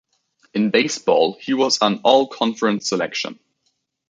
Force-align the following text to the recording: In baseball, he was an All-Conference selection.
In 0.55 0.71
baseball, 0.71 1.37
he 1.39 1.53
was 1.53 1.77
an 1.79 1.99
All-Conference 2.03 2.89
selection. 2.89 3.37